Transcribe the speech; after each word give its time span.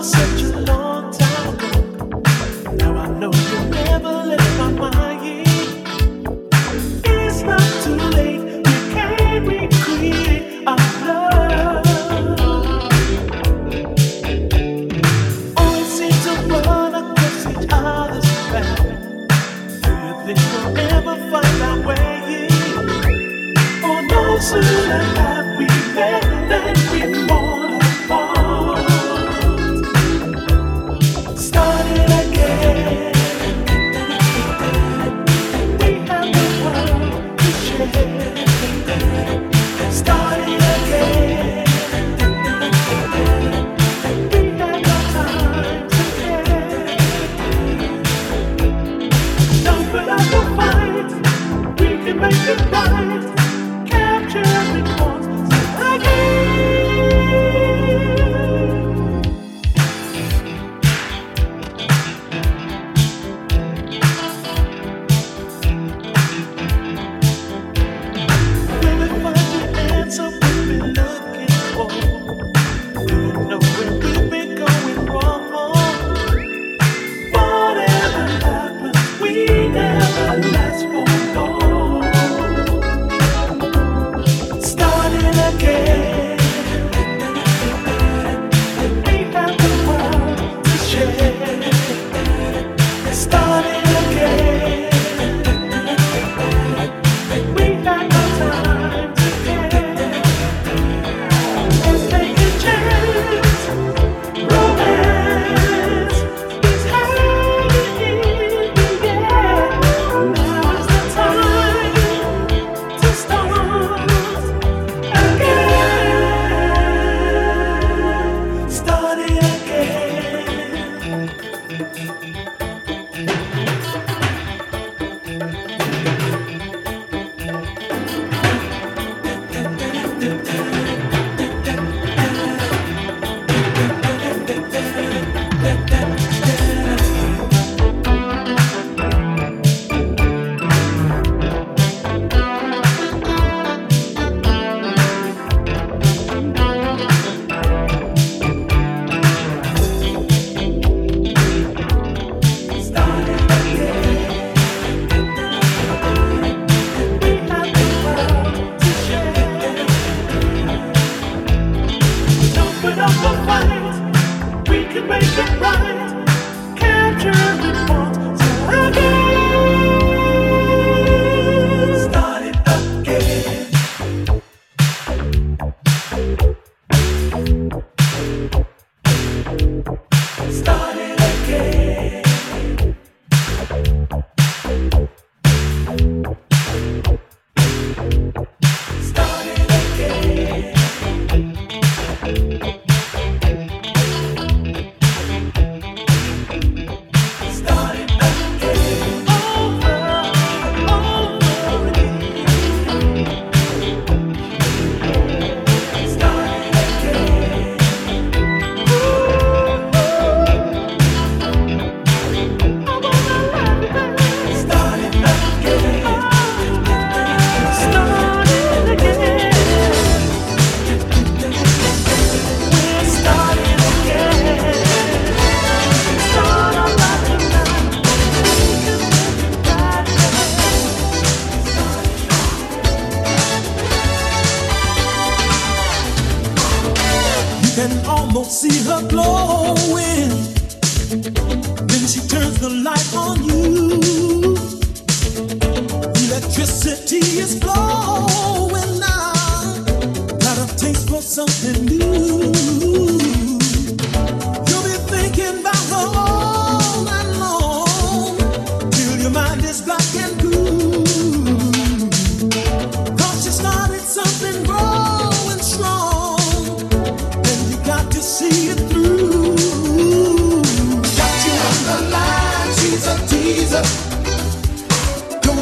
myself. 0.00 0.29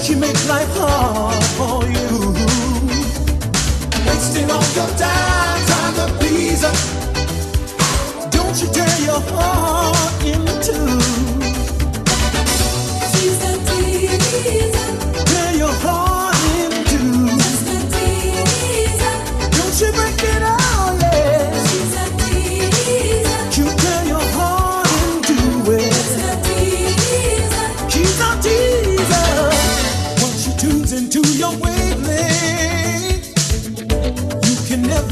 she 0.09 0.15
makes 0.15 0.49
life 0.49 0.71
hard 0.73 1.45
for 1.59 1.85
you. 1.85 2.33
Wasting 4.07 4.50
all 4.50 4.69
your 4.79 4.91
time 4.97 5.61
trying 5.69 5.97
to 6.00 6.07
please 6.19 6.62
her. 6.62 6.75
Don't 8.31 8.57
you 8.62 8.69
tear 8.73 8.95
your 9.05 9.21
heart 9.33 10.25
into 10.25 10.77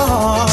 oh. 0.00 0.47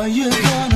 Are 0.00 0.08
you 0.08 0.30
gonna? 0.30 0.69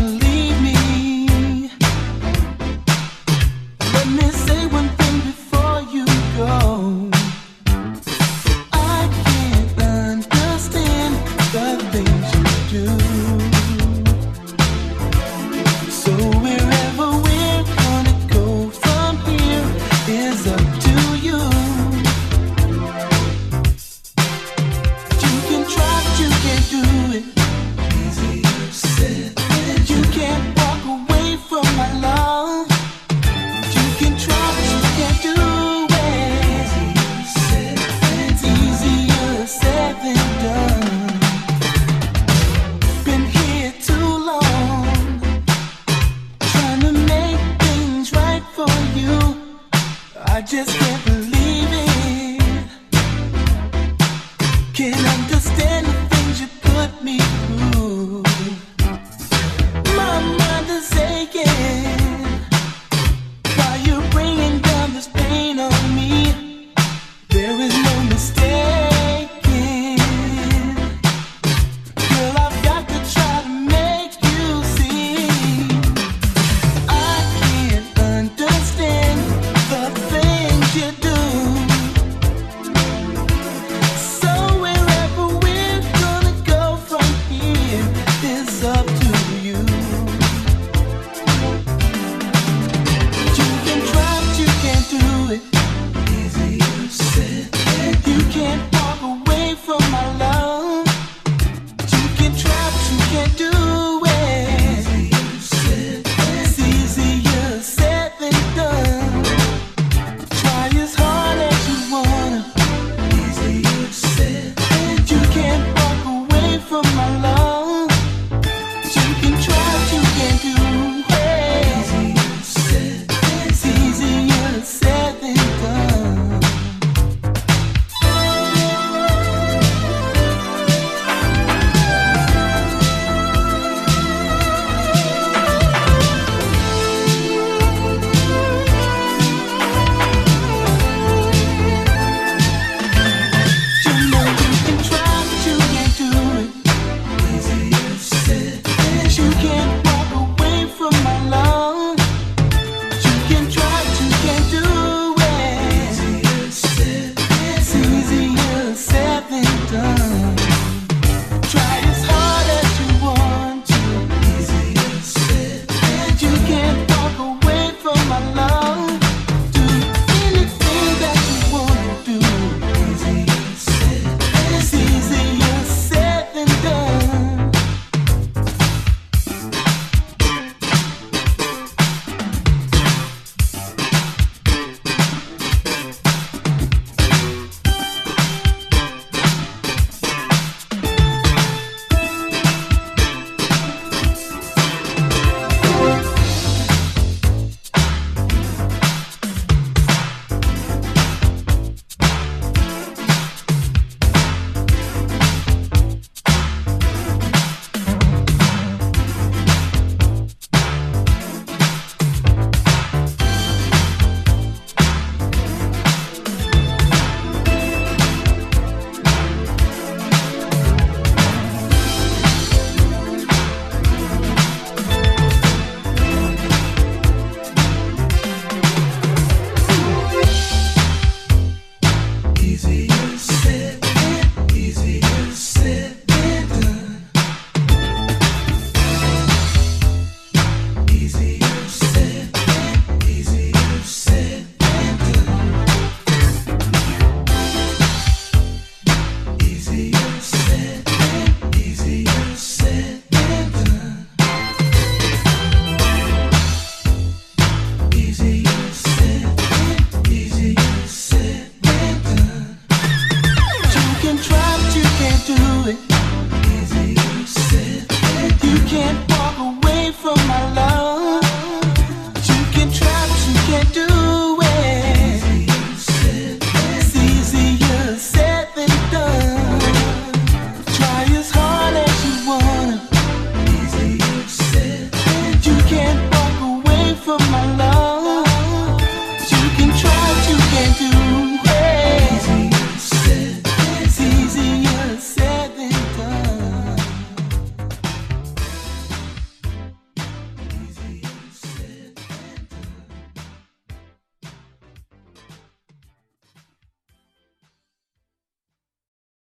can't 103.15 103.39
do. 103.39 103.64